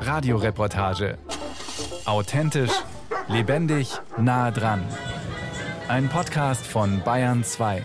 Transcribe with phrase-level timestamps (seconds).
[0.00, 1.18] Radioreportage.
[2.04, 2.72] Authentisch,
[3.28, 4.84] lebendig, nah dran.
[5.88, 7.84] Ein Podcast von Bayern 2.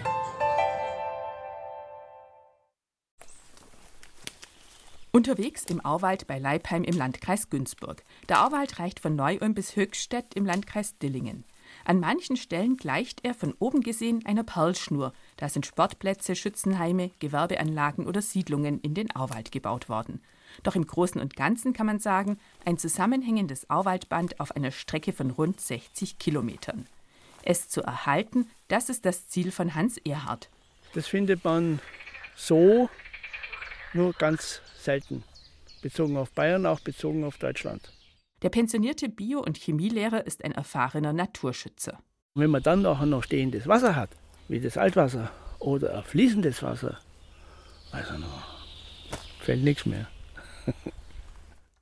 [5.12, 8.04] Unterwegs im Auwald bei Leipheim im Landkreis Günzburg.
[8.30, 11.44] Der Auwald reicht von Neu-Ulm bis Höchstädt im Landkreis Dillingen.
[11.86, 15.14] An manchen Stellen gleicht er von oben gesehen einer Perlschnur.
[15.38, 20.22] Da sind Sportplätze, Schützenheime, Gewerbeanlagen oder Siedlungen in den Auwald gebaut worden.
[20.64, 25.32] Doch im Großen und Ganzen kann man sagen, ein zusammenhängendes Auwaldband auf einer Strecke von
[25.32, 26.88] rund 60 Kilometern.
[27.44, 30.50] Es zu erhalten, das ist das Ziel von Hans Erhard.
[30.94, 31.80] Das findet man
[32.36, 32.90] so
[33.94, 35.24] nur ganz selten.
[35.82, 37.94] Bezogen auf Bayern, auch bezogen auf Deutschland.
[38.42, 42.00] Der pensionierte Bio- und Chemielehrer ist ein erfahrener Naturschützer.
[42.36, 44.12] wenn man dann auch noch stehendes Wasser hat,
[44.48, 47.00] wie das Altwasser oder fließendes Wasser,
[47.92, 48.44] also noch,
[49.40, 50.08] fällt nichts mehr.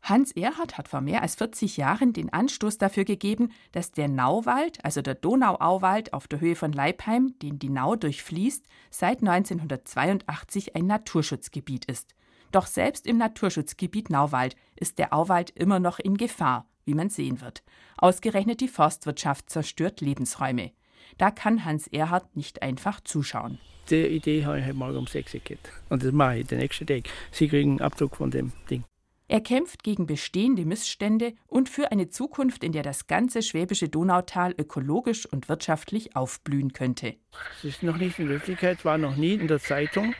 [0.06, 4.86] Hans Erhard hat vor mehr als 40 Jahren den Anstoß dafür gegeben, dass der Nauwald,
[4.86, 10.86] also der Donauauwald auf der Höhe von Leipheim, den die Nau durchfließt, seit 1982 ein
[10.86, 12.14] Naturschutzgebiet ist.
[12.52, 17.42] Doch selbst im Naturschutzgebiet Nauwald ist der Auwald immer noch in Gefahr, wie man sehen
[17.42, 17.64] wird.
[17.98, 20.72] Ausgerechnet die Forstwirtschaft zerstört Lebensräume.
[21.18, 23.58] Da kann Hans Erhard nicht einfach zuschauen.
[23.90, 25.70] Die Idee habe ich heute Morgen um 6 Uhr gehabt.
[25.90, 27.04] Und das mache ich den nächsten Tag.
[27.32, 28.84] Sie kriegen einen Abdruck von dem Ding.
[29.28, 34.54] Er kämpft gegen bestehende Missstände und für eine Zukunft, in der das ganze schwäbische Donautal
[34.58, 37.16] ökologisch und wirtschaftlich aufblühen könnte.
[37.58, 40.14] Es ist noch nicht in Wirklichkeit, war noch nie in der Zeitung.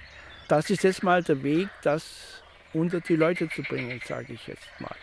[0.48, 2.44] Das ist jetzt mal der Weg, das
[2.74, 4.96] unter die Leute zu bringen, sage ich jetzt mal.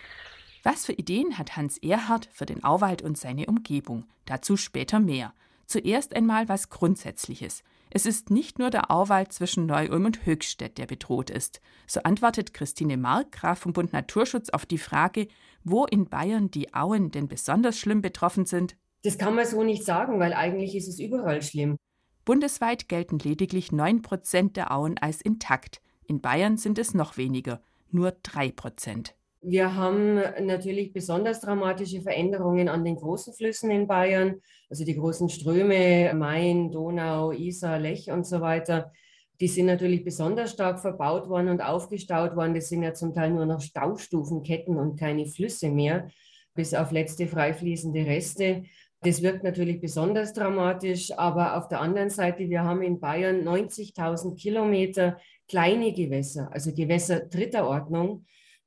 [0.64, 4.04] Was für Ideen hat Hans Erhard für den Auwald und seine Umgebung?
[4.26, 5.32] Dazu später mehr.
[5.66, 7.64] Zuerst einmal was Grundsätzliches.
[7.94, 11.60] Es ist nicht nur der Auwald zwischen Neu-Ulm und Höchstädt, der bedroht ist.
[11.86, 15.28] So antwortet Christine Mark, vom Bund Naturschutz, auf die Frage,
[15.62, 18.76] wo in Bayern die Auen denn besonders schlimm betroffen sind.
[19.02, 21.76] Das kann man so nicht sagen, weil eigentlich ist es überall schlimm.
[22.24, 25.82] Bundesweit gelten lediglich 9 Prozent der Auen als intakt.
[26.06, 29.14] In Bayern sind es noch weniger, nur 3 Prozent.
[29.44, 35.28] Wir haben natürlich besonders dramatische Veränderungen an den großen Flüssen in Bayern, also die großen
[35.28, 38.92] Ströme, Main, Donau, Isar, Lech und so weiter.
[39.40, 42.54] Die sind natürlich besonders stark verbaut worden und aufgestaut worden.
[42.54, 46.08] Das sind ja zum Teil nur noch Staustufenketten und keine Flüsse mehr,
[46.54, 48.62] bis auf letzte freifließende Reste.
[49.00, 54.36] Das wirkt natürlich besonders dramatisch, aber auf der anderen Seite, wir haben in Bayern 90.000
[54.36, 58.24] Kilometer kleine Gewässer, also Gewässer dritter Ordnung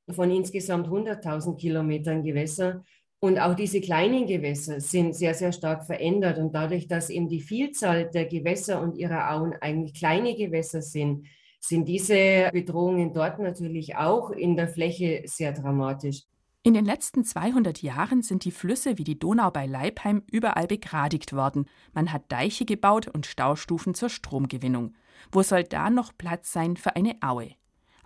[0.10, 2.84] von insgesamt 100.000 Kilometern Gewässer.
[3.20, 6.38] Und auch diese kleinen Gewässer sind sehr, sehr stark verändert.
[6.38, 11.26] Und dadurch, dass eben die Vielzahl der Gewässer und ihrer Auen eigentlich kleine Gewässer sind,
[11.60, 16.24] sind diese Bedrohungen dort natürlich auch in der Fläche sehr dramatisch.
[16.62, 21.34] In den letzten 200 Jahren sind die Flüsse wie die Donau bei Leipheim überall begradigt
[21.34, 21.66] worden.
[21.94, 24.96] Man hat Deiche gebaut und Staustufen zur Stromgewinnung.
[25.32, 27.52] Wo soll da noch Platz sein für eine Aue?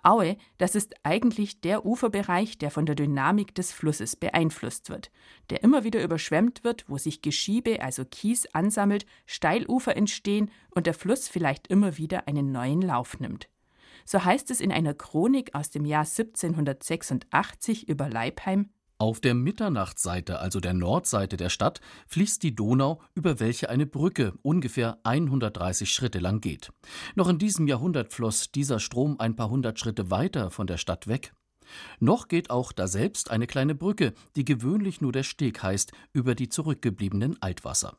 [0.02, 5.10] Aue, das ist eigentlich der Uferbereich, der von der Dynamik des Flusses beeinflusst wird,
[5.50, 10.94] der immer wieder überschwemmt wird, wo sich Geschiebe, also Kies, ansammelt, Steilufer entstehen und der
[10.94, 13.48] Fluss vielleicht immer wieder einen neuen Lauf nimmt.
[14.04, 20.40] So heißt es in einer Chronik aus dem Jahr 1786 über Leipheim auf der Mitternachtsseite,
[20.40, 26.18] also der Nordseite der Stadt, fließt die Donau, über welche eine Brücke ungefähr 130 Schritte
[26.18, 26.70] lang geht.
[27.14, 31.06] Noch in diesem Jahrhundert floss dieser Strom ein paar hundert Schritte weiter von der Stadt
[31.06, 31.32] weg.
[31.98, 36.50] Noch geht auch daselbst eine kleine Brücke, die gewöhnlich nur der Steg heißt, über die
[36.50, 37.96] zurückgebliebenen Altwasser.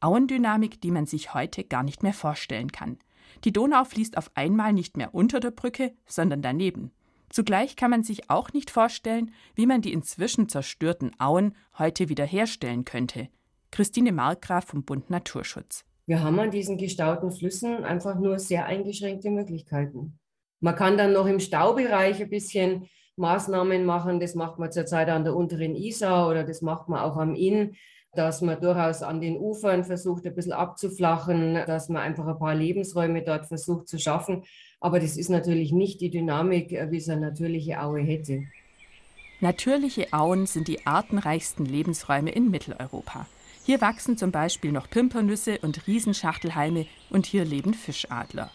[0.00, 2.98] Auendynamik, die man sich heute gar nicht mehr vorstellen kann.
[3.44, 6.92] Die Donau fließt auf einmal nicht mehr unter der Brücke, sondern daneben.
[7.30, 12.84] Zugleich kann man sich auch nicht vorstellen, wie man die inzwischen zerstörten Auen heute wiederherstellen
[12.84, 13.28] könnte.
[13.70, 15.84] Christine Markgraf vom Bund Naturschutz.
[16.06, 20.18] Wir haben an diesen gestauten Flüssen einfach nur sehr eingeschränkte Möglichkeiten.
[20.60, 24.20] Man kann dann noch im Staubereich ein bisschen Maßnahmen machen.
[24.20, 27.76] Das macht man zurzeit an der unteren Isar oder das macht man auch am Inn,
[28.14, 32.54] dass man durchaus an den Ufern versucht, ein bisschen abzuflachen, dass man einfach ein paar
[32.54, 34.44] Lebensräume dort versucht zu schaffen.
[34.80, 38.44] Aber das ist natürlich nicht die Dynamik, äh, wie es eine natürliche Aue hätte.
[39.40, 43.26] Natürliche Auen sind die artenreichsten Lebensräume in Mitteleuropa.
[43.64, 48.50] Hier wachsen zum Beispiel noch Pimpernüsse und Riesenschachtelhalme und hier leben Fischadler.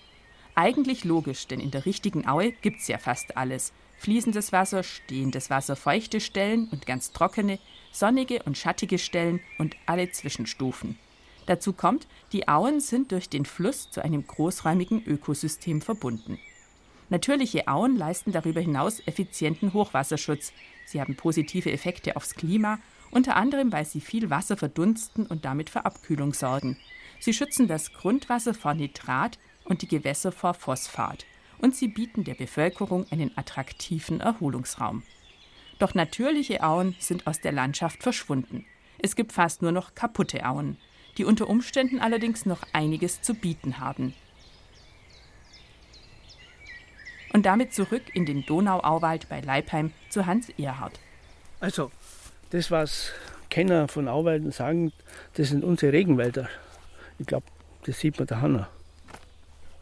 [0.55, 3.73] Eigentlich logisch, denn in der richtigen Aue gibt's ja fast alles.
[3.97, 7.59] Fließendes Wasser, stehendes Wasser, feuchte Stellen und ganz trockene,
[7.91, 10.97] sonnige und schattige Stellen und alle Zwischenstufen.
[11.45, 16.39] Dazu kommt, die Auen sind durch den Fluss zu einem großräumigen Ökosystem verbunden.
[17.09, 20.53] Natürliche Auen leisten darüber hinaus effizienten Hochwasserschutz.
[20.85, 22.79] Sie haben positive Effekte aufs Klima,
[23.11, 26.77] unter anderem weil sie viel Wasser verdunsten und damit für Abkühlung sorgen.
[27.19, 31.25] Sie schützen das Grundwasser vor Nitrat und die Gewässer vor Phosphat.
[31.59, 35.03] Und sie bieten der Bevölkerung einen attraktiven Erholungsraum.
[35.79, 38.65] Doch natürliche Auen sind aus der Landschaft verschwunden.
[38.99, 40.77] Es gibt fast nur noch kaputte Auen,
[41.17, 44.13] die unter Umständen allerdings noch einiges zu bieten haben.
[47.33, 50.99] Und damit zurück in den Donauauwald bei Leipheim zu Hans Erhard.
[51.59, 51.91] Also,
[52.51, 53.11] das, was
[53.49, 54.91] Kenner von Auwalden sagen,
[55.33, 56.47] das sind unsere Regenwälder.
[57.17, 57.45] Ich glaube,
[57.85, 58.69] das sieht man da Hanna.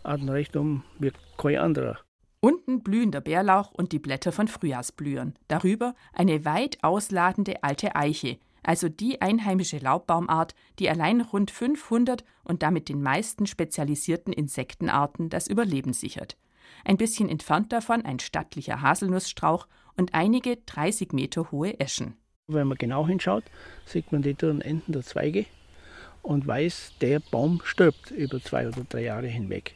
[0.03, 1.99] Artenrecht um wie kein anderer.
[2.39, 5.35] Unten blühen der Bärlauch und die Blätter von Frühjahrsblühern.
[5.47, 12.63] Darüber eine weit ausladende alte Eiche, also die einheimische Laubbaumart, die allein rund 500 und
[12.63, 16.37] damit den meisten spezialisierten Insektenarten das Überleben sichert.
[16.85, 19.67] Ein bisschen entfernt davon ein stattlicher Haselnussstrauch
[19.97, 22.15] und einige 30 Meter hohe Eschen.
[22.47, 23.43] Wenn man genau hinschaut,
[23.85, 25.45] sieht man die dürren Enden der Zweige
[26.21, 29.75] und weiß, der Baum stirbt über zwei oder drei Jahre hinweg.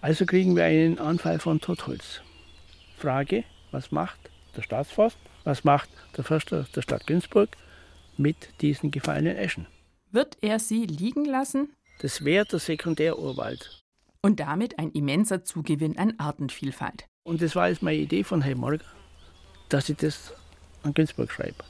[0.00, 2.22] Also kriegen wir einen Anfall von Totholz.
[2.96, 4.18] Frage, was macht
[4.56, 7.56] der Staatsforst, was macht der Förster der Stadt Günzburg
[8.18, 9.66] mit diesen gefallenen Eschen?
[10.10, 11.72] Wird er sie liegen lassen?
[12.00, 13.82] Das wäre der Sekundärurwald.
[14.22, 17.06] Und damit ein immenser Zugewinn an Artenvielfalt.
[17.24, 18.84] Und das war jetzt meine Idee von Herrn Morger,
[19.68, 20.32] dass ich das
[20.82, 21.64] an Günzburg schreibe.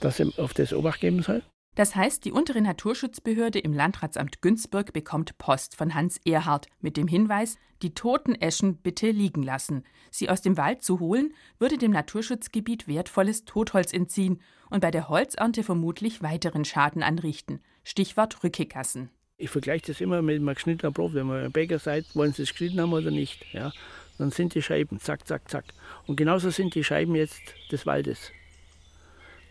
[0.00, 1.42] Dass er auf das Obacht geben soll
[1.74, 7.06] das heißt, die untere Naturschutzbehörde im Landratsamt Günzburg bekommt Post von Hans Erhard mit dem
[7.06, 9.84] Hinweis, die toten Eschen bitte liegen lassen.
[10.10, 15.08] Sie aus dem Wald zu holen, würde dem Naturschutzgebiet wertvolles Totholz entziehen und bei der
[15.08, 17.60] Holzernte vermutlich weiteren Schaden anrichten.
[17.84, 19.10] Stichwort Rückekassen.
[19.38, 21.14] Ich vergleiche das immer mit einem geschnittenen Brot.
[21.14, 23.72] Wenn man ein Bäcker sagt, wollen Sie es geschnitten haben oder nicht, ja,
[24.18, 25.64] dann sind die Scheiben zack, zack, zack.
[26.06, 27.40] Und genauso sind die Scheiben jetzt
[27.72, 28.32] des Waldes.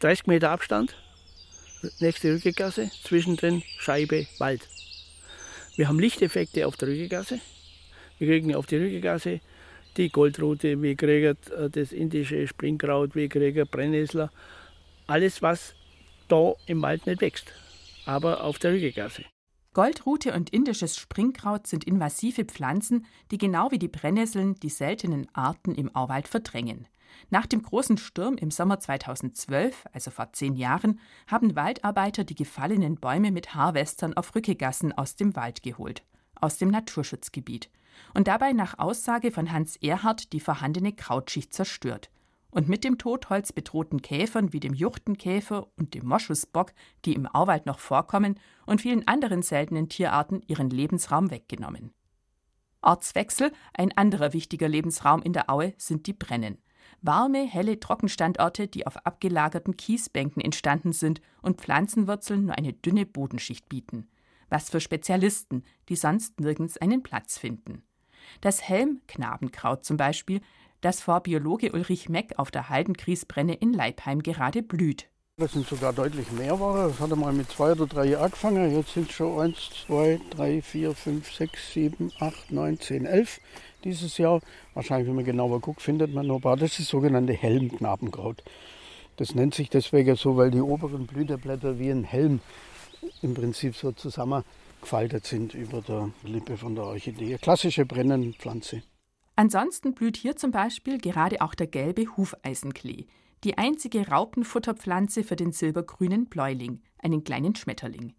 [0.01, 0.95] 30 Meter Abstand,
[1.99, 4.67] nächste Rückegasse, zwischendrin Scheibe, Wald.
[5.75, 7.39] Wir haben Lichteffekte auf der Rückegasse.
[8.17, 9.39] Wir kriegen auf die Rückegasse
[9.97, 14.31] die Goldrute, wir kriegen äh, das indische Springkraut, wir kriegen Brennnessler.
[15.07, 15.75] Alles, was
[16.27, 17.53] da im Wald nicht wächst,
[18.05, 19.25] aber auf der Rückegasse.
[19.73, 25.75] Goldrute und indisches Springkraut sind invasive Pflanzen, die genau wie die Brennnesseln die seltenen Arten
[25.75, 26.87] im Auwald verdrängen.
[27.29, 32.95] Nach dem großen Sturm im Sommer 2012, also vor zehn Jahren, haben Waldarbeiter die gefallenen
[32.95, 36.03] Bäume mit Harvestern auf Rückegassen aus dem Wald geholt,
[36.35, 37.69] aus dem Naturschutzgebiet,
[38.13, 42.09] und dabei nach Aussage von Hans Erhard die vorhandene Krautschicht zerstört.
[42.51, 46.73] Und mit dem Totholz bedrohten Käfern wie dem Juchtenkäfer und dem Moschusbock,
[47.05, 51.91] die im Auwald noch vorkommen, und vielen anderen seltenen Tierarten ihren Lebensraum weggenommen.
[52.81, 56.57] Ortswechsel, ein anderer wichtiger Lebensraum in der Aue, sind die Brennen
[57.01, 63.69] warme, helle Trockenstandorte, die auf abgelagerten Kiesbänken entstanden sind und Pflanzenwurzeln nur eine dünne Bodenschicht
[63.69, 64.07] bieten.
[64.49, 67.83] Was für Spezialisten, die sonst nirgends einen Platz finden.
[68.41, 70.41] Das Helmknabenkraut zum Beispiel,
[70.81, 75.09] das vor Biologe Ulrich Meck auf der Haldenkriesbrenne in Leipheim gerade blüht.
[75.39, 76.89] Das sind sogar deutlich mehr Ware.
[76.89, 78.75] Das hat mal mit zwei oder drei angefangen.
[78.75, 83.39] Jetzt sind es schon eins, zwei, drei, vier, fünf, sechs, sieben, acht, neun, zehn, elf
[83.83, 84.41] dieses Jahr.
[84.73, 86.57] Wahrscheinlich, wenn man genauer guckt, findet man noch ein paar.
[86.57, 88.43] Das ist sogenannte Helmknabenkraut.
[89.17, 92.39] Das nennt sich deswegen so, weil die oberen Blüterblätter wie ein Helm
[93.21, 97.37] im Prinzip so zusammengefaltet sind über der Lippe von der Orchidee.
[97.37, 98.81] Klassische Brennenpflanze.
[99.35, 103.07] Ansonsten blüht hier zum Beispiel gerade auch der gelbe Hufeisenklee,
[103.43, 108.13] die einzige Raupenfutterpflanze für den silbergrünen Bläuling, einen kleinen Schmetterling.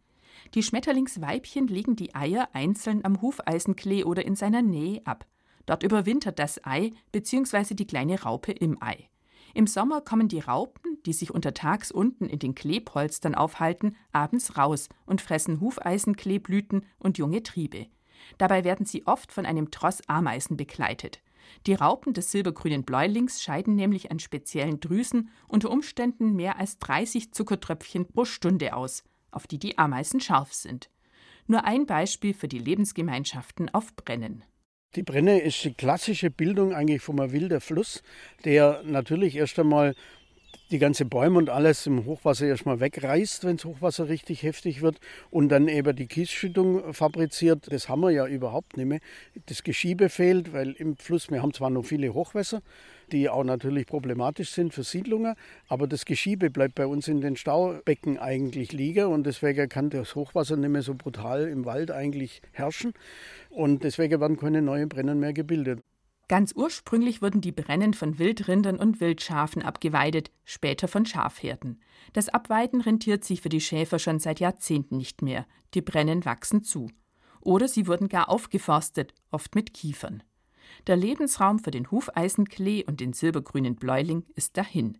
[0.55, 5.27] Die Schmetterlingsweibchen legen die Eier einzeln am Hufeisenklee oder in seiner Nähe ab.
[5.67, 7.75] Dort überwintert das Ei bzw.
[7.75, 9.09] die kleine Raupe im Ei.
[9.55, 14.89] Im Sommer kommen die Raupen, die sich untertags unten in den Kleepolstern aufhalten, abends raus
[15.07, 17.87] und fressen Hufeisenkleeblüten und junge Triebe.
[18.39, 21.21] Dabei werden sie oft von einem Tross Ameisen begleitet.
[21.67, 27.33] Die Raupen des silbergrünen Bläulings scheiden nämlich an speziellen Drüsen unter Umständen mehr als 30
[27.33, 30.91] Zuckertröpfchen pro Stunde aus, auf die die Ameisen scharf sind.
[31.47, 34.45] Nur ein Beispiel für die Lebensgemeinschaften auf Brennen.
[34.97, 38.03] Die Brenne ist die klassische Bildung eigentlich vom wilder Fluss,
[38.45, 39.95] der natürlich erst einmal
[40.71, 45.01] die ganze Bäume und alles im Hochwasser erstmal wegreißt, wenn das Hochwasser richtig heftig wird
[45.31, 47.73] und dann eben die Kiesschüttung fabriziert.
[47.73, 49.01] Das haben wir ja überhaupt nicht mehr.
[49.47, 52.63] Das Geschiebe fehlt, weil im Fluss, wir haben zwar noch viele Hochwässer,
[53.11, 55.35] die auch natürlich problematisch sind für Siedlungen.
[55.67, 60.15] Aber das Geschiebe bleibt bei uns in den Staubecken eigentlich liegen und deswegen kann das
[60.15, 62.95] Hochwasser nicht mehr so brutal im Wald eigentlich herrschen.
[63.49, 65.81] Und deswegen werden keine neuen Brennen mehr gebildet.
[66.31, 71.81] Ganz ursprünglich wurden die Brennen von Wildrindern und Wildschafen abgeweidet, später von Schafherden.
[72.13, 75.45] Das Abweiden rentiert sich für die Schäfer schon seit Jahrzehnten nicht mehr.
[75.75, 76.89] Die Brennen wachsen zu.
[77.41, 80.23] Oder sie wurden gar aufgeforstet, oft mit Kiefern.
[80.87, 84.99] Der Lebensraum für den Hufeisenklee und den silbergrünen Bläuling ist dahin.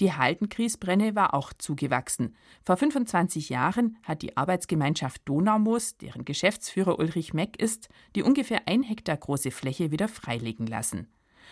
[0.00, 2.36] Die Haldenkriesbrenne war auch zugewachsen.
[2.64, 8.84] Vor 25 Jahren hat die Arbeitsgemeinschaft Donaumoos, deren Geschäftsführer Ulrich Meck ist, die ungefähr ein
[8.84, 11.08] Hektar große Fläche wieder freilegen lassen.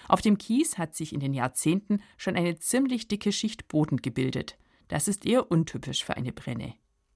[0.09, 4.57] Auf dem Kies hat sich in den Jahrzehnten schon eine ziemlich dicke Schicht Boden gebildet.
[4.87, 6.75] Das ist eher untypisch für eine Brenne.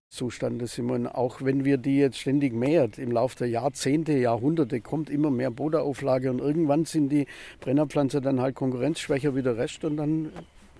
[0.08, 1.06] Zustande, Simon.
[1.06, 5.52] Auch wenn wir die jetzt ständig mehrt, im Laufe der Jahrzehnte, Jahrhunderte kommt immer mehr
[5.52, 7.26] Boderauflage und irgendwann sind die
[7.60, 10.32] Brennerpflanzen dann halt konkurrenzschwächer wie der Rest und dann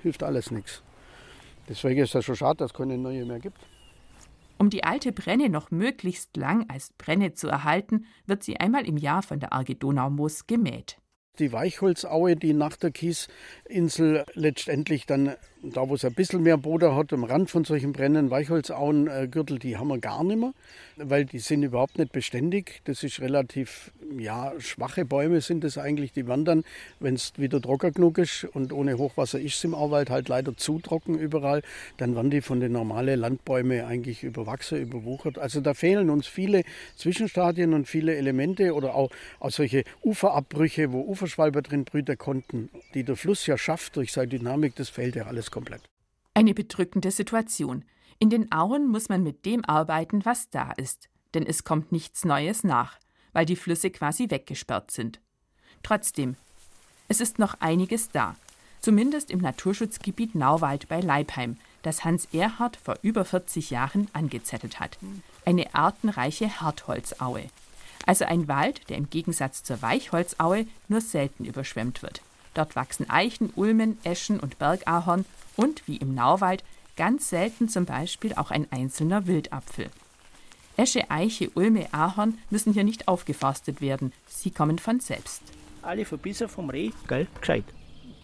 [0.02, 0.83] hilft alles nichts.
[1.69, 3.59] Deswegen ist das schon schade, dass es keine neue mehr gibt.
[4.59, 8.99] Um die alte Brenne noch möglichst lang als Brenne zu erhalten, wird sie einmal im
[8.99, 10.99] Jahr von der Arge Donaumoos gemäht.
[11.38, 16.95] Die Weichholzaue, die nach der Kiesinsel letztendlich dann da wo es ein bisschen mehr Boden
[16.95, 20.52] hat, am Rand von solchen brennenden Weichholzauengürtel, die haben wir gar nicht mehr,
[20.97, 22.81] weil die sind überhaupt nicht beständig.
[22.85, 26.64] Das ist relativ, ja, schwache Bäume sind das eigentlich, die wandern,
[26.99, 30.57] wenn es wieder trocken genug ist und ohne Hochwasser ist es im Auwald halt leider
[30.57, 31.62] zu trocken überall,
[31.99, 35.38] dann werden die von den normalen Landbäumen eigentlich überwachsen, überwuchert.
[35.38, 36.62] Also da fehlen uns viele
[36.97, 43.05] Zwischenstadien und viele Elemente oder auch, auch solche Uferabbrüche, wo Uferschwalber drin brüten konnten, die
[43.05, 45.83] der Fluss ja schafft durch seine Dynamik, das fehlt ja alles komplett.
[46.35, 47.85] Eine bedrückende Situation.
[48.19, 52.25] In den Auen muss man mit dem arbeiten, was da ist, denn es kommt nichts
[52.25, 52.99] Neues nach,
[53.33, 55.21] weil die Flüsse quasi weggesperrt sind.
[55.83, 56.37] Trotzdem,
[57.09, 58.37] es ist noch einiges da,
[58.80, 64.99] zumindest im Naturschutzgebiet Nauwald bei Leipheim, das Hans Erhard vor über 40 Jahren angezettelt hat.
[65.45, 67.47] Eine artenreiche Hartholzaue.
[68.07, 72.23] Also ein Wald, der im Gegensatz zur Weichholzaue nur selten überschwemmt wird.
[72.54, 75.25] Dort wachsen Eichen, Ulmen, Eschen und Bergahorn
[75.57, 76.64] und, wie im Nauwald,
[76.97, 79.90] ganz selten zum Beispiel auch ein einzelner Wildapfel.
[80.76, 85.42] Esche, Eiche, Ulme, Ahorn müssen hier nicht aufgeforstet werden, sie kommen von selbst.
[85.83, 87.64] Alle Verbisse vom Reh, gell, gescheit.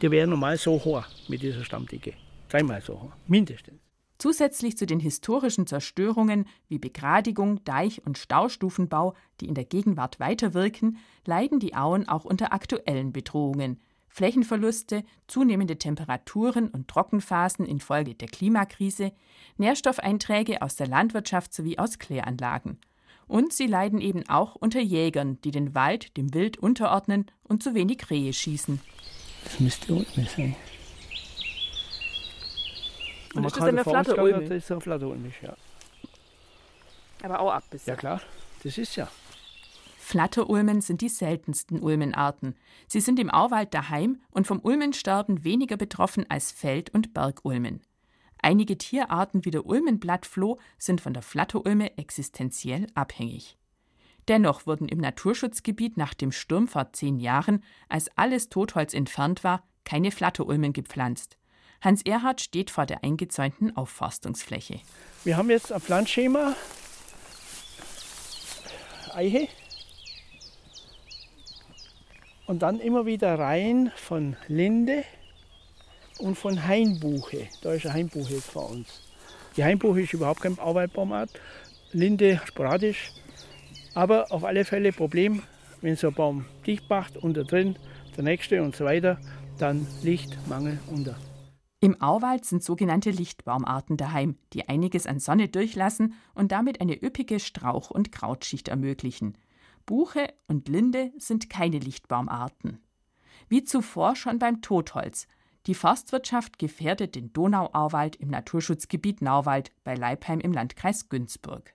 [0.01, 2.15] Die wären normal so hoch mit dieser Stammdicke.
[2.49, 3.81] Dreimal so hoch, mindestens.
[4.19, 10.99] Zusätzlich zu den historischen Zerstörungen wie Begradigung, Deich- und Staustufenbau, die in der Gegenwart weiterwirken,
[11.27, 13.81] leiden die Auen auch unter aktuellen Bedrohungen,
[14.17, 19.13] Flächenverluste, zunehmende Temperaturen und Trockenphasen infolge der Klimakrise,
[19.59, 22.79] Nährstoffeinträge aus der Landwirtschaft sowie aus Kläranlagen.
[23.27, 27.75] Und sie leiden eben auch unter Jägern, die den Wald dem Wild unterordnen und zu
[27.75, 28.81] wenig Rehe schießen.
[29.45, 30.57] Das müsste unten sein.
[33.35, 34.41] Und ist das eine Flatterulme?
[34.49, 35.55] Das ist eine Flatterulme, ja.
[37.23, 37.93] Aber auch ab bisher.
[37.93, 38.23] Ja klar,
[38.63, 39.11] das ist ja.
[40.07, 42.55] Flatterulmen sind die seltensten Ulmenarten.
[42.87, 47.81] Sie sind im Auwald daheim und vom Ulmensterben weniger betroffen als Feld- und Bergulmen.
[48.41, 53.59] Einige Tierarten wie der Ulmenblattfloh sind von der Flatterulme existenziell abhängig.
[54.29, 59.65] Dennoch wurden im Naturschutzgebiet nach dem Sturm vor zehn Jahren, als alles Totholz entfernt war,
[59.83, 61.37] keine Flatterulmen gepflanzt.
[61.81, 64.79] Hans Erhard steht vor der eingezäunten Aufforstungsfläche.
[65.25, 66.55] Wir haben jetzt ein Pflanzschema.
[69.13, 69.49] Eiche,
[72.47, 75.05] und dann immer wieder rein von Linde
[76.19, 77.49] und von Hainbuche.
[77.63, 79.03] Da ist eine Hainbuche jetzt vor uns.
[79.57, 81.31] Die Hainbuche ist überhaupt kein Arbeitbaumart.
[81.93, 83.13] Linde sporadisch.
[83.95, 85.43] Aber auf alle Fälle Problem,
[85.81, 87.77] wenn so ein Baum dicht macht, unter drin,
[88.17, 89.19] der nächste und so weiter,
[89.59, 91.17] dann Lichtmangel unter.
[91.81, 97.39] Im Auwald sind sogenannte Lichtbaumarten daheim, die einiges an Sonne durchlassen und damit eine üppige
[97.39, 99.37] Strauch- und Krautschicht ermöglichen.
[99.87, 102.81] Buche und Linde sind keine Lichtbaumarten.
[103.49, 105.29] Wie zuvor schon beim Totholz.
[105.67, 111.75] Die Forstwirtschaft gefährdet den Donauauwald im Naturschutzgebiet Nauwald bei Leipheim im Landkreis Günzburg.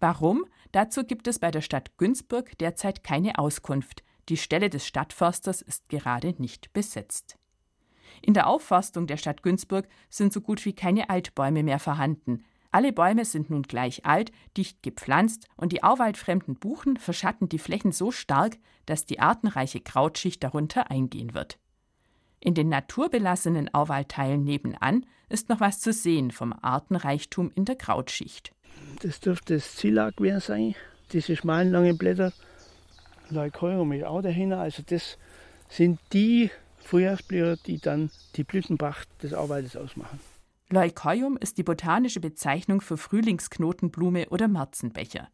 [0.00, 0.46] Warum?
[0.72, 4.02] Dazu gibt es bei der Stadt Günzburg derzeit keine Auskunft.
[4.28, 7.38] Die Stelle des Stadtförsters ist gerade nicht besetzt.
[8.22, 12.44] In der Aufforstung der Stadt Günzburg sind so gut wie keine Altbäume mehr vorhanden.
[12.74, 17.92] Alle Bäume sind nun gleich alt, dicht gepflanzt und die auwaldfremden Buchen verschatten die Flächen
[17.92, 21.60] so stark, dass die artenreiche Krautschicht darunter eingehen wird.
[22.40, 28.52] In den naturbelassenen Auwaldteilen nebenan ist noch was zu sehen vom Artenreichtum in der Krautschicht.
[29.02, 30.74] Das dürfte das Zilagwehr sein,
[31.12, 32.32] diese schmalen langen Blätter.
[33.30, 34.58] Leucoium ist auch dahinter.
[34.58, 35.16] Also das
[35.68, 40.18] sind die Frühjahrsblüher, die dann die Blütenpracht des Auwaldes ausmachen.
[40.74, 45.28] Leucoium ist die botanische Bezeichnung für Frühlingsknotenblume oder Märzenbecher.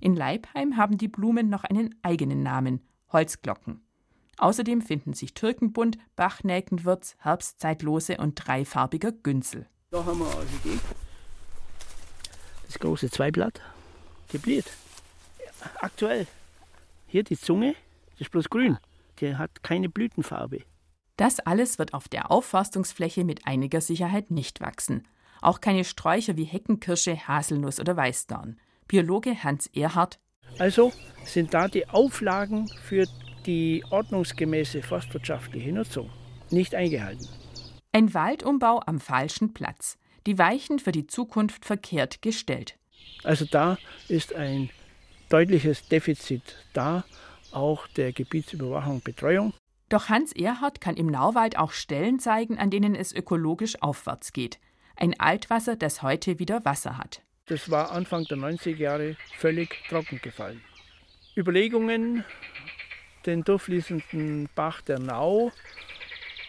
[0.00, 3.80] In Leipheim haben die Blumen noch einen eigenen Namen, Holzglocken.
[4.36, 9.66] Außerdem finden sich Türkenbund, Bachnäkenwürz, Herbstzeitlose und dreifarbiger Günzel.
[9.90, 10.78] Da haben wir also die,
[12.66, 13.62] das große Zweiblatt,
[14.28, 14.70] gebliert.
[15.80, 16.26] Aktuell.
[17.06, 17.76] Hier die Zunge,
[18.10, 18.76] das ist bloß grün.
[19.20, 20.64] Die hat keine Blütenfarbe.
[21.22, 25.06] Das alles wird auf der Aufforstungsfläche mit einiger Sicherheit nicht wachsen.
[25.40, 28.58] Auch keine Sträucher wie Heckenkirsche, Haselnuss oder Weißdorn.
[28.88, 30.18] Biologe Hans Erhardt.
[30.58, 33.06] Also sind da die Auflagen für
[33.46, 36.10] die ordnungsgemäße forstwirtschaftliche Nutzung
[36.50, 37.28] nicht eingehalten.
[37.92, 39.98] Ein Waldumbau am falschen Platz.
[40.26, 42.76] Die Weichen für die Zukunft verkehrt gestellt.
[43.22, 44.70] Also da ist ein
[45.28, 47.04] deutliches Defizit da,
[47.52, 49.52] auch der Gebietsüberwachung und Betreuung.
[49.92, 54.58] Doch Hans Erhardt kann im Nauwald auch Stellen zeigen, an denen es ökologisch aufwärts geht.
[54.96, 57.20] Ein Altwasser, das heute wieder Wasser hat.
[57.44, 60.62] Das war Anfang der 90er Jahre völlig trocken gefallen.
[61.36, 62.24] Überlegungen,
[63.26, 65.52] den durchfließenden Bach der Nau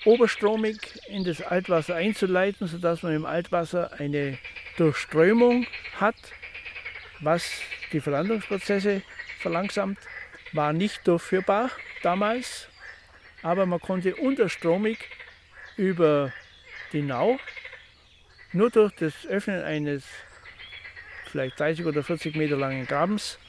[0.05, 0.77] oberstromig
[1.09, 4.37] in das Altwasser einzuleiten, sodass man im Altwasser eine
[4.77, 5.67] Durchströmung
[5.99, 6.15] hat,
[7.19, 7.43] was
[7.91, 9.01] die Verlandungsprozesse
[9.39, 9.99] verlangsamt,
[10.53, 11.71] war nicht durchführbar
[12.03, 12.69] damals,
[13.43, 14.97] aber man konnte unterstromig
[15.77, 16.31] über
[16.91, 17.37] die Nau
[18.53, 20.05] nur durch das Öffnen eines
[21.25, 23.39] vielleicht 30 oder 40 Meter langen Grabens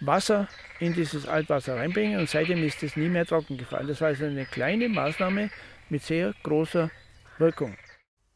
[0.00, 0.48] Wasser
[0.80, 3.88] in dieses Altwasser reinbringen und seitdem ist es nie mehr trocken gefallen.
[3.88, 5.50] Das war also eine kleine Maßnahme
[5.88, 6.90] mit sehr großer
[7.38, 7.76] Wirkung.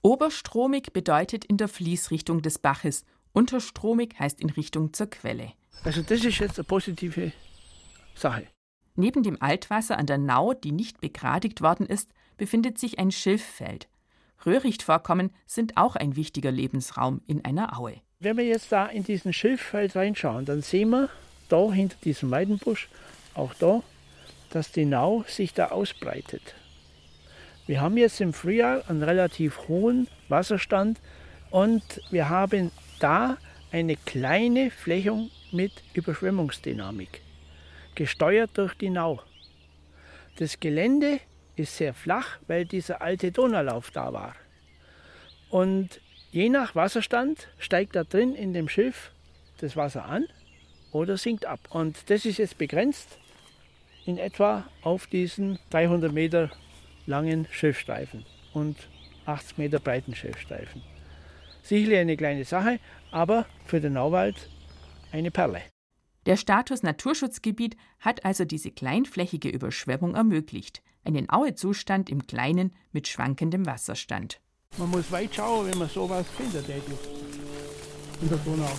[0.03, 5.53] Oberstromig bedeutet in der Fließrichtung des Baches, unterstromig heißt in Richtung zur Quelle.
[5.85, 7.33] Also das ist jetzt eine positive
[8.15, 8.47] Sache.
[8.99, 13.87] Neben dem Altwasser an der Nau, die nicht begradigt worden ist, befindet sich ein Schilffeld.
[14.45, 18.01] Röhrichtvorkommen sind auch ein wichtiger Lebensraum in einer Aue.
[18.19, 21.09] Wenn wir jetzt da in diesen Schilffeld reinschauen, dann sehen wir
[21.49, 22.89] da hinter diesem Weidenbusch,
[23.35, 23.85] auch da,
[24.51, 26.57] dass die Nau sich da ausbreitet.
[27.69, 30.99] Wir haben jetzt im Frühjahr einen relativ hohen Wasserstand
[31.53, 33.37] und wir haben da
[33.71, 37.23] eine kleine Flächung mit Überschwemmungsdynamik,
[37.99, 39.21] gesteuert durch die Nau.
[40.37, 41.19] Das Gelände
[41.57, 44.37] ist sehr flach, weil dieser alte Donaulauf da war.
[45.51, 49.11] Und je nach Wasserstand steigt da drin in dem Schiff
[49.59, 50.27] das Wasser an
[50.93, 51.59] oder sinkt ab.
[51.71, 53.19] Und das ist jetzt begrenzt
[54.07, 56.53] in etwa auf diesen 300 Meter
[57.07, 58.77] langen Schiffstreifen und
[59.27, 60.83] 80 Meter breiten Schiffstreifen.
[61.63, 62.79] Sicherlich eine kleine Sache,
[63.11, 64.49] aber für den Nauwald
[65.11, 65.63] eine Perle.
[66.29, 73.65] Der Status Naturschutzgebiet hat also diese kleinflächige Überschwemmung ermöglicht, einen Auezustand im Kleinen mit schwankendem
[73.65, 74.39] Wasserstand.
[74.77, 78.71] Man muss weit schauen, wenn man sowas findet in der Donau.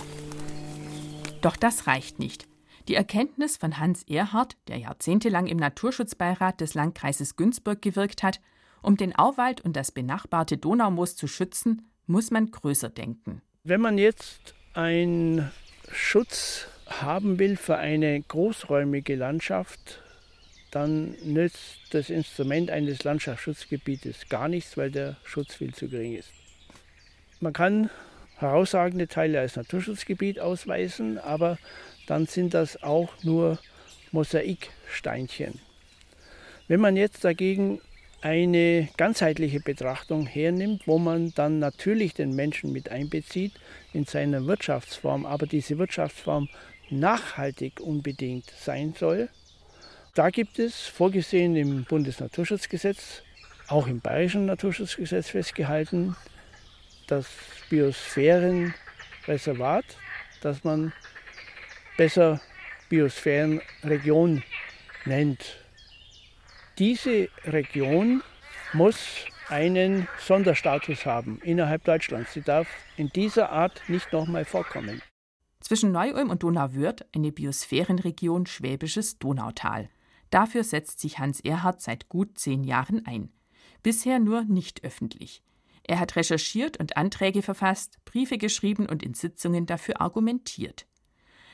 [1.40, 2.46] Doch das reicht nicht.
[2.86, 8.40] Die Erkenntnis von Hans Erhardt, der jahrzehntelang im Naturschutzbeirat des Landkreises Günzburg gewirkt hat,
[8.80, 13.42] um den Auwald und das benachbarte Donaumoos zu schützen, muss man größer denken.
[13.64, 15.50] Wenn man jetzt einen
[15.90, 16.68] Schutz
[17.02, 20.02] haben will für eine großräumige Landschaft,
[20.70, 26.30] dann nützt das Instrument eines Landschaftsschutzgebietes gar nichts, weil der Schutz viel zu gering ist.
[27.40, 27.90] Man kann
[28.36, 31.58] herausragende Teile als Naturschutzgebiet ausweisen, aber
[32.06, 33.58] dann sind das auch nur
[34.12, 35.60] Mosaiksteinchen.
[36.68, 37.80] Wenn man jetzt dagegen
[38.22, 43.52] eine ganzheitliche Betrachtung hernimmt, wo man dann natürlich den Menschen mit einbezieht
[43.92, 46.48] in seiner Wirtschaftsform, aber diese Wirtschaftsform
[46.90, 49.28] nachhaltig unbedingt sein soll,
[50.14, 53.22] da gibt es vorgesehen im Bundesnaturschutzgesetz,
[53.68, 56.16] auch im Bayerischen Naturschutzgesetz festgehalten,
[57.06, 57.26] das
[57.68, 59.84] Biosphärenreservat,
[60.42, 60.92] das man
[61.96, 62.40] besser
[62.88, 64.42] Biosphärenregion
[65.04, 65.58] nennt.
[66.78, 68.22] Diese Region
[68.72, 72.32] muss einen Sonderstatus haben innerhalb Deutschlands.
[72.32, 75.02] Sie darf in dieser Art nicht nochmal vorkommen.
[75.60, 79.88] Zwischen Neu-Ulm und Donauwörth eine Biosphärenregion Schwäbisches Donautal.
[80.30, 83.30] Dafür setzt sich Hans Erhard seit gut zehn Jahren ein.
[83.82, 85.42] Bisher nur nicht öffentlich.
[85.82, 90.86] Er hat recherchiert und Anträge verfasst, Briefe geschrieben und in Sitzungen dafür argumentiert.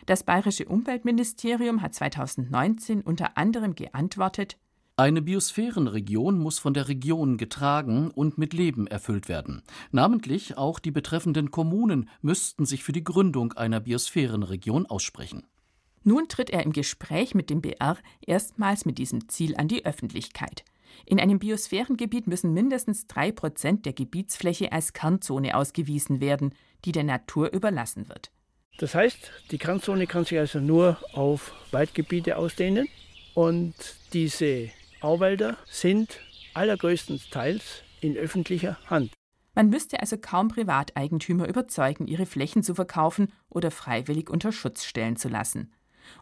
[0.04, 4.56] Das bayerische Umweltministerium hat 2019 unter anderem geantwortet,
[4.98, 9.62] eine Biosphärenregion muss von der Region getragen und mit Leben erfüllt werden.
[9.92, 15.46] Namentlich auch die betreffenden Kommunen müssten sich für die Gründung einer Biosphärenregion aussprechen.
[16.02, 20.64] Nun tritt er im Gespräch mit dem BR erstmals mit diesem Ziel an die Öffentlichkeit.
[21.04, 26.54] In einem Biosphärengebiet müssen mindestens drei Prozent der Gebietsfläche als Kernzone ausgewiesen werden,
[26.86, 28.30] die der Natur überlassen wird.
[28.78, 32.88] Das heißt, die Kernzone kann sich also nur auf Waldgebiete ausdehnen
[33.34, 33.74] und
[34.14, 34.70] diese
[35.06, 36.20] Auwälder sind
[36.54, 39.12] allergrößtenteils in öffentlicher Hand.
[39.54, 45.16] Man müsste also kaum Privateigentümer überzeugen, ihre Flächen zu verkaufen oder freiwillig unter Schutz stellen
[45.16, 45.72] zu lassen.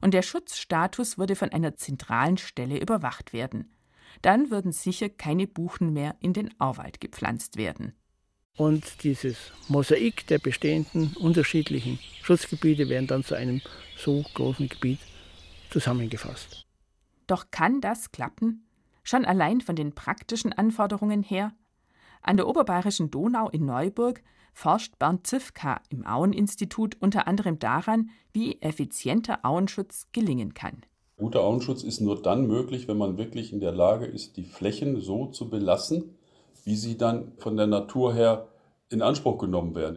[0.03, 3.73] Und der Schutzstatus würde von einer zentralen Stelle überwacht werden.
[4.20, 7.94] Dann würden sicher keine Buchen mehr in den Auwald gepflanzt werden.
[8.57, 13.62] Und dieses Mosaik der bestehenden unterschiedlichen Schutzgebiete werden dann zu einem
[13.97, 15.01] so großen Gebiet
[15.70, 16.66] zusammengefasst.
[17.27, 18.64] Doch kann das klappen?
[19.04, 21.52] Schon allein von den praktischen Anforderungen her?
[22.22, 24.22] An der Oberbayerischen Donau in Neuburg
[24.54, 30.86] forscht Bernd Zivka im Aueninstitut unter anderem daran, wie effizienter Auenschutz gelingen kann.
[31.18, 35.00] Guter Auenschutz ist nur dann möglich, wenn man wirklich in der Lage ist, die Flächen
[35.00, 36.16] so zu belassen,
[36.64, 38.48] wie sie dann von der Natur her
[38.88, 39.96] in Anspruch genommen werden.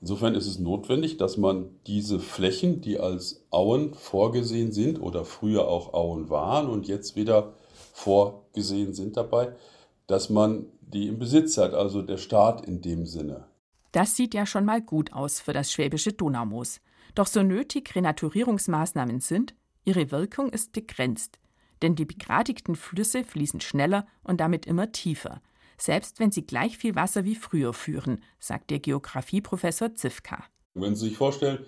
[0.00, 5.68] Insofern ist es notwendig, dass man diese Flächen, die als Auen vorgesehen sind oder früher
[5.68, 7.54] auch Auen waren und jetzt wieder
[7.96, 9.54] vorgesehen sind dabei,
[10.06, 13.46] dass man die im Besitz hat, also der Staat in dem Sinne.
[13.92, 16.80] Das sieht ja schon mal gut aus für das schwäbische Donaumoos.
[17.14, 19.54] Doch so nötig Renaturierungsmaßnahmen sind,
[19.84, 21.38] ihre Wirkung ist begrenzt.
[21.80, 25.40] Denn die begradigten Flüsse fließen schneller und damit immer tiefer,
[25.78, 30.44] selbst wenn sie gleich viel Wasser wie früher führen, sagt der Geographieprofessor Zivka.
[30.74, 31.64] Wenn Sie sich vorstellen,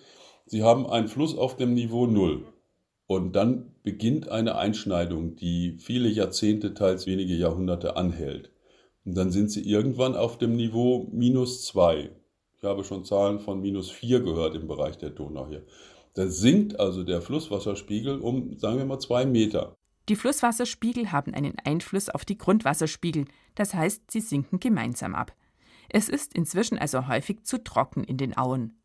[0.47, 2.47] Sie haben einen Fluss auf dem Niveau Null
[3.09, 8.53] und dann beginnt eine Einschneidung, die viele Jahrzehnte, teils wenige Jahrhunderte anhält.
[9.05, 12.11] Und dann sind sie irgendwann auf dem Niveau minus zwei.
[12.59, 15.65] Ich habe schon Zahlen von minus vier gehört im Bereich der Donau hier.
[16.13, 19.75] Da sinkt also der Flusswasserspiegel um, sagen wir mal, zwei Meter.
[20.11, 25.35] Die Flusswasserspiegel haben einen Einfluss auf die Grundwasserspiegel, das heißt, sie sinken gemeinsam ab.
[25.89, 28.79] Es ist inzwischen also häufig zu trocken in den Auen.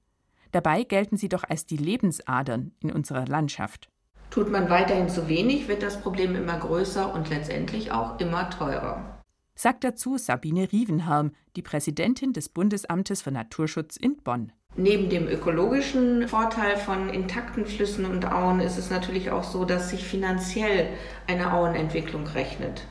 [0.53, 3.89] Dabei gelten sie doch als die Lebensadern in unserer Landschaft.
[4.33, 9.13] Tut man weiterhin zu wenig, wird das Problem immer größer und letztendlich auch immer teurer
[9.55, 14.51] sagt dazu Sabine Rievenherm, die Präsidentin des Bundesamtes für Naturschutz in Bonn.
[14.75, 19.91] Neben dem ökologischen Vorteil von intakten Flüssen und Auen ist es natürlich auch so, dass
[19.91, 20.87] sich finanziell
[21.27, 22.87] eine Auenentwicklung rechnet.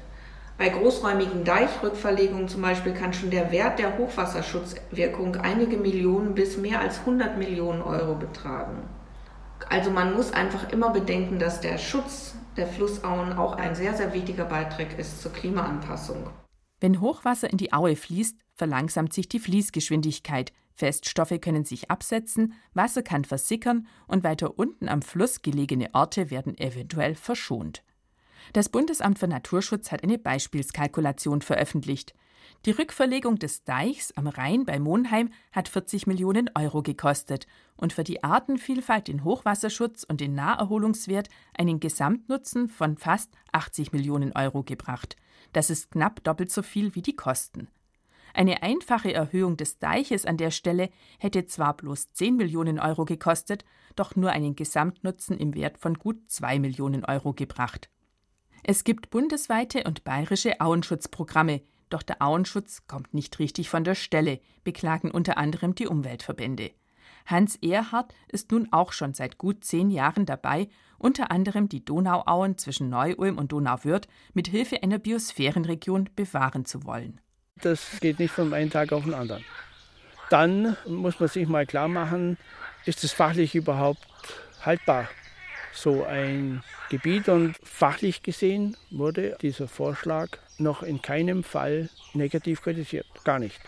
[0.58, 6.78] Bei großräumigen Deichrückverlegungen zum Beispiel kann schon der Wert der Hochwasserschutzwirkung einige Millionen bis mehr
[6.78, 8.84] als 100 Millionen Euro betragen.
[9.68, 14.12] Also man muss einfach immer bedenken, dass der Schutz der Flussauen auch ein sehr, sehr
[14.12, 16.28] wichtiger Beitrag ist zur Klimaanpassung.
[16.80, 23.02] Wenn Hochwasser in die Aue fließt, verlangsamt sich die Fließgeschwindigkeit, Feststoffe können sich absetzen, Wasser
[23.02, 27.82] kann versickern und weiter unten am Fluss gelegene Orte werden eventuell verschont.
[28.52, 32.14] Das Bundesamt für Naturschutz hat eine Beispielskalkulation veröffentlicht.
[32.64, 38.04] Die Rückverlegung des Deichs am Rhein bei Monheim hat 40 Millionen Euro gekostet und für
[38.04, 45.16] die Artenvielfalt, den Hochwasserschutz und den Naherholungswert einen Gesamtnutzen von fast 80 Millionen Euro gebracht.
[45.52, 47.66] Das ist knapp doppelt so viel wie die Kosten.
[48.32, 53.64] Eine einfache Erhöhung des Deiches an der Stelle hätte zwar bloß 10 Millionen Euro gekostet,
[53.96, 57.90] doch nur einen Gesamtnutzen im Wert von gut 2 Millionen Euro gebracht.
[58.62, 61.62] Es gibt bundesweite und bayerische Auenschutzprogramme,
[61.92, 66.70] doch der Auenschutz kommt nicht richtig von der Stelle, beklagen unter anderem die Umweltverbände.
[67.26, 72.58] Hans Erhardt ist nun auch schon seit gut zehn Jahren dabei, unter anderem die Donauauen
[72.58, 77.20] zwischen Neu-Ulm und Donauwörth mit Hilfe einer Biosphärenregion bewahren zu wollen.
[77.60, 79.44] Das geht nicht von einem Tag auf den anderen.
[80.30, 82.38] Dann muss man sich mal klar machen,
[82.86, 84.06] ist es fachlich überhaupt
[84.62, 85.08] haltbar,
[85.72, 87.28] so ein Gebiet.
[87.28, 93.06] Und fachlich gesehen wurde dieser Vorschlag noch in keinem Fall negativ kritisiert.
[93.24, 93.60] Gar nicht.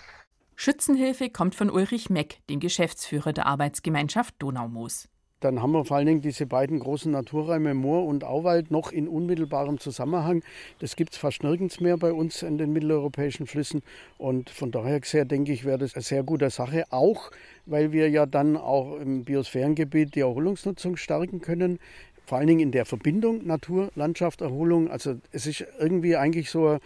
[0.56, 5.08] Schützenhilfe kommt von Ulrich Meck, dem Geschäftsführer der Arbeitsgemeinschaft Donaumoos.
[5.44, 9.06] Dann haben wir vor allen Dingen diese beiden großen Naturräume Moor und Auwald noch in
[9.06, 10.42] unmittelbarem Zusammenhang.
[10.78, 13.82] Das gibt es fast nirgends mehr bei uns in den mitteleuropäischen Flüssen.
[14.16, 16.84] Und von daher gesehen, denke ich, wäre das eine sehr gute Sache.
[16.88, 17.30] Auch,
[17.66, 21.78] weil wir ja dann auch im Biosphärengebiet die Erholungsnutzung stärken können
[22.24, 24.90] vor allen Dingen in der Verbindung Natur, Landschaft, Erholung.
[24.90, 26.78] Also es ist irgendwie eigentlich so ein,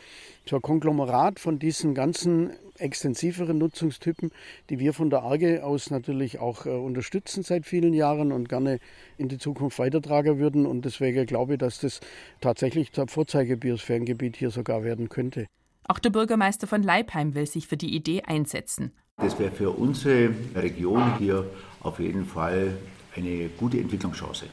[0.47, 4.31] so ein Konglomerat von diesen ganzen extensiveren Nutzungstypen,
[4.71, 8.79] die wir von der ARGE aus natürlich auch äh, unterstützen seit vielen Jahren und gerne
[9.17, 10.67] in die Zukunft weitertragen würden.
[10.67, 12.01] Und deswegen glaube ich, dass das
[12.41, 15.47] tatsächlich zum Vorzeigebiosphärengebiet hier sogar werden könnte.
[15.85, 18.93] Auch der Bürgermeister von Leipheim will sich für die Idee einsetzen.
[19.17, 21.45] Das wäre für unsere Region hier
[21.81, 22.77] auf jeden Fall
[23.17, 24.47] eine gute Entwicklungschance.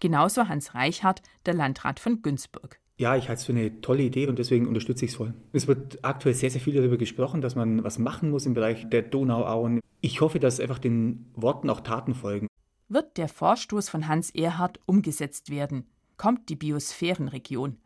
[0.00, 2.80] Genauso Hans Reichhardt, der Landrat von Günzburg.
[2.96, 5.32] Ja, ich halte es für eine tolle Idee und deswegen unterstütze ich es voll.
[5.52, 8.88] Es wird aktuell sehr, sehr viel darüber gesprochen, dass man was machen muss im Bereich
[8.90, 9.80] der Donauauen.
[10.02, 12.46] Ich hoffe, dass einfach den Worten auch Taten folgen.
[12.88, 15.86] Wird der Vorstoß von Hans Erhard umgesetzt werden,
[16.16, 17.78] kommt die Biosphärenregion.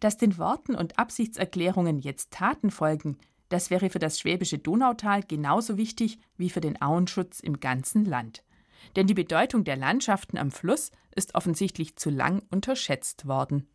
[0.00, 5.76] Dass den Worten und Absichtserklärungen jetzt Taten folgen, das wäre für das schwäbische Donautal genauso
[5.76, 8.42] wichtig wie für den Auenschutz im ganzen Land.
[8.94, 13.66] Denn die Bedeutung der Landschaften am Fluss ist offensichtlich zu lang unterschätzt worden.